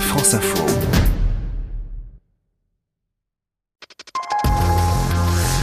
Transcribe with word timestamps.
France 0.00 0.34
Info. 0.34 0.64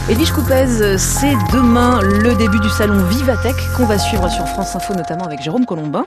Edwige 0.08 0.32
Coupez, 0.32 0.98
c'est 0.98 1.34
demain 1.52 2.00
le 2.02 2.34
début 2.34 2.60
du 2.60 2.68
salon 2.68 3.02
Vivatech 3.04 3.56
qu'on 3.76 3.86
va 3.86 3.98
suivre 3.98 4.28
sur 4.28 4.46
France 4.46 4.76
Info, 4.76 4.94
notamment 4.94 5.24
avec 5.24 5.42
Jérôme 5.42 5.64
Colombin. 5.64 6.04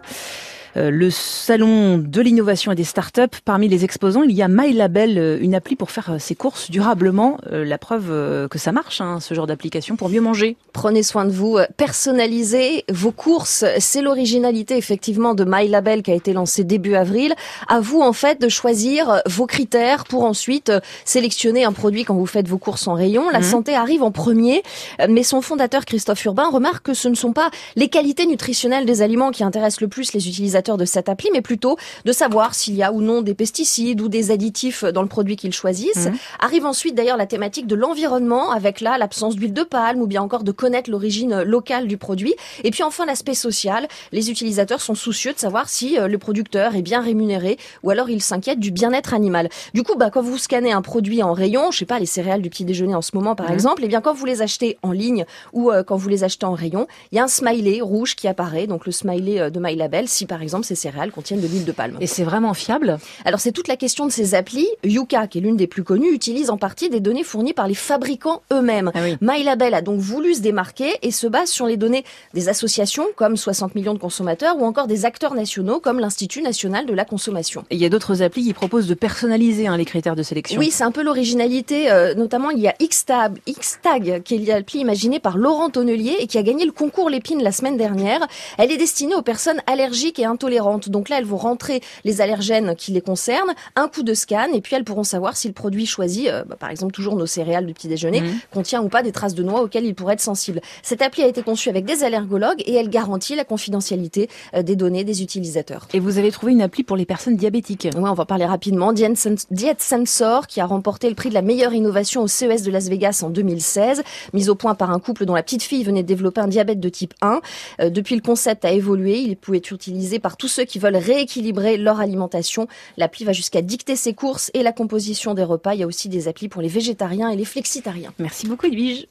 Euh, 0.77 0.91
le 0.91 1.09
salon 1.09 1.97
de 1.97 2.21
l'innovation 2.21 2.71
et 2.71 2.75
des 2.75 2.83
startups. 2.83 3.21
Parmi 3.45 3.67
les 3.67 3.83
exposants, 3.83 4.23
il 4.23 4.31
y 4.31 4.41
a 4.41 4.47
MyLabel, 4.47 5.17
euh, 5.17 5.37
une 5.41 5.55
appli 5.55 5.75
pour 5.75 5.91
faire 5.91 6.11
euh, 6.11 6.19
ses 6.19 6.35
courses 6.35 6.69
durablement. 6.69 7.37
La 7.49 7.77
preuve 7.77 8.47
que 8.49 8.59
ça 8.59 8.71
marche, 8.71 9.01
hein, 9.01 9.19
ce 9.19 9.33
genre 9.33 9.47
d'application, 9.47 9.95
pour 9.95 10.09
mieux 10.09 10.21
manger. 10.21 10.57
Prenez 10.73 11.03
soin 11.03 11.25
de 11.25 11.31
vous, 11.31 11.57
personnalisez 11.77 12.83
vos 12.91 13.11
courses. 13.11 13.65
C'est 13.79 14.01
l'originalité 14.01 14.77
effectivement 14.77 15.33
de 15.33 15.45
MyLabel 15.47 16.03
qui 16.03 16.11
a 16.11 16.13
été 16.13 16.33
lancé 16.33 16.63
début 16.63 16.95
avril. 16.95 17.33
À 17.67 17.79
vous 17.79 18.01
en 18.01 18.13
fait 18.13 18.41
de 18.41 18.49
choisir 18.49 19.21
vos 19.25 19.45
critères 19.45 20.03
pour 20.03 20.23
ensuite 20.23 20.71
sélectionner 21.05 21.63
un 21.63 21.71
produit 21.71 22.03
quand 22.03 22.15
vous 22.15 22.25
faites 22.25 22.47
vos 22.47 22.57
courses 22.57 22.87
en 22.87 22.93
rayon. 22.93 23.29
La 23.29 23.39
mhm. 23.39 23.45
santé 23.45 23.75
arrive 23.75 24.03
en 24.03 24.11
premier, 24.11 24.63
mais 25.07 25.23
son 25.23 25.41
fondateur 25.41 25.85
Christophe 25.85 26.23
Urbain 26.25 26.49
remarque 26.49 26.85
que 26.87 26.93
ce 26.93 27.07
ne 27.07 27.15
sont 27.15 27.33
pas 27.33 27.49
les 27.75 27.87
qualités 27.87 28.25
nutritionnelles 28.25 28.85
des 28.85 29.01
aliments 29.01 29.31
qui 29.31 29.43
intéressent 29.43 29.81
le 29.81 29.87
plus 29.87 30.13
les 30.13 30.27
utilisateurs 30.27 30.66
de 30.75 30.83
cette 30.83 31.07
appli, 31.07 31.29
mais 31.31 31.41
plutôt 31.41 31.77
de 32.03 32.11
savoir 32.11 32.53
s'il 32.53 32.75
y 32.75 32.83
a 32.83 32.91
ou 32.91 33.01
non 33.01 33.21
des 33.21 33.33
pesticides 33.33 34.01
ou 34.01 34.09
des 34.09 34.31
additifs 34.31 34.83
dans 34.83 35.03
le 35.03 35.07
produit 35.07 35.37
qu'ils 35.37 35.53
choisissent. 35.53 36.07
Mhm. 36.07 36.17
Arrive 36.39 36.65
ensuite 36.65 36.95
d'ailleurs 36.95 37.17
la 37.17 37.27
thématique 37.27 37.67
de 37.67 37.75
l'environnement, 37.75 38.51
avec 38.51 38.81
là 38.81 38.97
l'absence 38.97 39.35
d'huile 39.35 39.53
de 39.53 39.63
palme 39.63 40.01
ou 40.01 40.07
bien 40.07 40.21
encore 40.21 40.43
de 40.43 40.51
connaître 40.51 40.89
l'origine 40.89 41.43
locale 41.43 41.87
du 41.87 41.97
produit. 41.97 42.35
Et 42.63 42.71
puis 42.71 42.83
enfin 42.83 43.05
l'aspect 43.05 43.35
social. 43.35 43.87
Les 44.11 44.29
utilisateurs 44.29 44.81
sont 44.81 44.95
soucieux 44.95 45.33
de 45.33 45.39
savoir 45.39 45.69
si 45.69 45.97
euh, 45.97 46.07
le 46.07 46.17
producteur 46.17 46.75
est 46.75 46.81
bien 46.81 47.01
rémunéré 47.01 47.57
ou 47.83 47.89
alors 47.91 48.09
ils 48.09 48.21
s'inquiètent 48.21 48.59
du 48.59 48.71
bien-être 48.71 49.13
animal. 49.13 49.49
Du 49.73 49.83
coup, 49.83 49.95
bah, 49.95 50.09
quand 50.09 50.21
vous 50.21 50.37
scannez 50.37 50.71
un 50.71 50.81
produit 50.81 51.21
en 51.23 51.33
rayon, 51.33 51.71
je 51.71 51.79
sais 51.79 51.85
pas 51.85 51.99
les 51.99 52.05
céréales 52.05 52.41
du 52.41 52.49
petit 52.49 52.65
déjeuner 52.65 52.95
en 52.95 53.01
ce 53.01 53.11
moment 53.13 53.35
par 53.35 53.47
mhm. 53.47 53.53
exemple, 53.53 53.81
et 53.83 53.85
eh 53.85 53.89
bien 53.89 54.01
quand 54.01 54.13
vous 54.13 54.25
les 54.25 54.41
achetez 54.41 54.77
en 54.81 54.91
ligne 54.91 55.25
ou 55.53 55.71
euh, 55.71 55.83
quand 55.83 55.95
vous 55.95 56.09
les 56.09 56.23
achetez 56.23 56.45
en 56.45 56.53
rayon, 56.53 56.87
il 57.11 57.17
y 57.17 57.19
a 57.19 57.23
un 57.23 57.27
smiley 57.27 57.81
rouge 57.81 58.15
qui 58.15 58.27
apparaît, 58.27 58.67
donc 58.67 58.85
le 58.85 58.91
smiley 58.91 59.39
euh, 59.39 59.49
de 59.49 59.59
MyLabel. 59.59 60.07
Si 60.07 60.25
par 60.25 60.41
exemple 60.41 60.56
ces 60.65 60.75
céréales 60.75 61.11
contiennent 61.11 61.41
de 61.41 61.47
l'huile 61.47 61.65
de 61.65 61.71
palme. 61.71 61.97
Et 62.01 62.07
c'est 62.07 62.23
vraiment 62.23 62.53
fiable? 62.53 62.97
Alors 63.25 63.39
c'est 63.39 63.51
toute 63.51 63.67
la 63.67 63.75
question 63.75 64.05
de 64.05 64.11
ces 64.11 64.35
applis. 64.35 64.67
Yuka, 64.83 65.27
qui 65.27 65.37
est 65.37 65.41
l'une 65.41 65.57
des 65.57 65.67
plus 65.67 65.83
connues, 65.83 66.11
utilise 66.11 66.49
en 66.49 66.57
partie 66.57 66.89
des 66.89 66.99
données 66.99 67.23
fournies 67.23 67.53
par 67.53 67.67
les 67.67 67.75
fabricants 67.75 68.41
eux-mêmes. 68.51 68.91
Ah 68.93 68.99
MyLabel 69.21 69.73
a 69.73 69.81
donc 69.81 69.99
voulu 69.99 70.35
se 70.35 70.41
démarquer 70.41 70.97
et 71.01 71.11
se 71.11 71.27
base 71.27 71.49
sur 71.49 71.65
les 71.65 71.77
données 71.77 72.03
des 72.33 72.49
associations 72.49 73.05
comme 73.15 73.37
60 73.37 73.75
millions 73.75 73.93
de 73.93 73.99
consommateurs 73.99 74.57
ou 74.57 74.65
encore 74.65 74.87
des 74.87 75.05
acteurs 75.05 75.33
nationaux 75.33 75.79
comme 75.79 75.99
l'Institut 75.99 76.41
national 76.41 76.85
de 76.85 76.93
la 76.93 77.05
consommation. 77.05 77.63
Et 77.69 77.75
il 77.75 77.81
y 77.81 77.85
a 77.85 77.89
d'autres 77.89 78.21
applis 78.21 78.43
qui 78.43 78.53
proposent 78.53 78.87
de 78.87 78.93
personnaliser 78.93 79.67
hein, 79.67 79.77
les 79.77 79.85
critères 79.85 80.15
de 80.15 80.23
sélection. 80.23 80.59
Oui, 80.59 80.71
c'est 80.71 80.83
un 80.83 80.91
peu 80.91 81.03
l'originalité. 81.03 81.91
Euh, 81.91 82.13
notamment, 82.15 82.49
il 82.49 82.59
y 82.59 82.67
a 82.67 82.75
Xtag, 82.81 83.39
Xtag, 83.47 84.23
qui 84.23 84.35
est 84.35 84.45
l'appli 84.45 84.79
imaginée 84.79 85.19
par 85.19 85.37
Laurent 85.37 85.69
Tonnelier 85.69 86.15
et 86.19 86.27
qui 86.27 86.37
a 86.37 86.43
gagné 86.43 86.65
le 86.65 86.71
concours 86.71 87.09
Lépine 87.09 87.41
la 87.41 87.51
semaine 87.51 87.77
dernière. 87.77 88.27
Elle 88.57 88.71
est 88.71 88.77
destinée 88.77 89.15
aux 89.15 89.21
personnes 89.21 89.61
allergiques 89.67 90.19
et 90.19 90.25
intolérantes 90.37 90.89
donc 90.89 91.09
là, 91.09 91.17
elles 91.17 91.25
vont 91.25 91.37
rentrer 91.37 91.81
les 92.05 92.21
allergènes 92.21 92.75
qui 92.75 92.91
les 92.91 93.01
concernent, 93.01 93.53
un 93.75 93.87
coup 93.87 94.03
de 94.03 94.13
scan, 94.13 94.47
et 94.53 94.61
puis 94.61 94.75
elles 94.75 94.83
pourront 94.83 95.03
savoir 95.03 95.35
si 95.35 95.47
le 95.47 95.53
produit 95.53 95.85
choisi, 95.85 96.29
euh, 96.29 96.43
bah, 96.45 96.55
par 96.59 96.69
exemple 96.69 96.93
toujours 96.93 97.15
nos 97.15 97.25
céréales 97.25 97.65
du 97.65 97.73
petit 97.73 97.87
déjeuner, 97.87 98.21
mhm. 98.21 98.39
contient 98.53 98.81
ou 98.83 98.89
pas 98.89 99.03
des 99.03 99.11
traces 99.11 99.33
de 99.33 99.43
noix 99.43 99.61
auxquelles 99.61 99.85
ils 99.85 99.95
pourraient 99.95 100.13
être 100.13 100.21
sensibles. 100.21 100.61
Cette 100.83 101.01
appli 101.01 101.23
a 101.23 101.27
été 101.27 101.41
conçue 101.41 101.69
avec 101.69 101.85
des 101.85 102.03
allergologues 102.03 102.61
et 102.65 102.75
elle 102.75 102.89
garantit 102.89 103.35
la 103.35 103.43
confidentialité 103.43 104.29
euh, 104.53 104.61
des 104.61 104.75
données 104.75 105.03
des 105.03 105.21
utilisateurs. 105.23 105.87
Et 105.93 105.99
vous 105.99 106.17
avez 106.17 106.31
trouvé 106.31 106.51
une 106.51 106.61
appli 106.61 106.83
pour 106.83 106.97
les 106.97 107.05
personnes 107.05 107.35
diabétiques 107.35 107.87
Oui, 107.95 108.09
on 108.09 108.13
va 108.13 108.25
parler 108.25 108.45
rapidement. 108.45 108.93
Diet 108.93 109.81
Sensor, 109.81 110.47
qui 110.47 110.61
a 110.61 110.65
remporté 110.65 111.09
le 111.09 111.15
prix 111.15 111.29
de 111.29 111.33
la 111.33 111.41
meilleure 111.41 111.73
innovation 111.73 112.21
au 112.21 112.27
CES 112.27 112.63
de 112.63 112.71
Las 112.71 112.89
Vegas 112.89 113.21
en 113.23 113.29
2016, 113.29 114.03
mise 114.33 114.49
au 114.49 114.55
point 114.55 114.75
par 114.75 114.91
un 114.91 114.99
couple 114.99 115.25
dont 115.25 115.35
la 115.35 115.43
petite 115.43 115.63
fille 115.63 115.83
venait 115.83 116.03
de 116.03 116.07
développer 116.07 116.41
un 116.41 116.47
diabète 116.47 116.79
de 116.79 116.89
type 116.89 117.13
1. 117.21 117.41
Euh, 117.81 117.89
depuis, 117.89 118.15
le 118.15 118.21
concept 118.21 118.65
a 118.65 118.71
évolué. 118.71 119.19
Il 119.19 119.37
pouvait 119.37 119.57
être 119.57 119.71
utilisé 119.71 120.19
par 120.27 120.35
tous 120.35 120.49
ceux 120.49 120.65
qui 120.65 120.77
veulent 120.77 120.97
rééquilibrer 120.97 121.77
leur 121.77 122.01
alimentation. 122.01 122.67
L'appli 122.97 123.23
va 123.23 123.31
jusqu'à 123.31 123.61
dicter 123.61 123.95
ses 123.95 124.13
courses 124.13 124.51
et 124.53 124.61
la 124.61 124.73
composition 124.73 125.33
des 125.33 125.45
repas. 125.45 125.73
Il 125.73 125.79
y 125.79 125.83
a 125.83 125.87
aussi 125.87 126.09
des 126.09 126.27
applis 126.27 126.49
pour 126.49 126.61
les 126.61 126.67
végétariens 126.67 127.29
et 127.29 127.37
les 127.37 127.45
flexitariens. 127.45 128.11
Merci 128.19 128.45
beaucoup 128.45 128.65
Edwige. 128.65 129.07